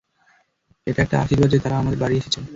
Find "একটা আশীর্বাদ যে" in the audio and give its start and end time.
1.03-1.59